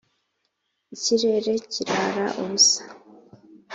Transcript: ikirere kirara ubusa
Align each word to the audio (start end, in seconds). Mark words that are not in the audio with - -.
ikirere 0.95 1.53
kirara 1.71 2.25
ubusa 2.41 2.81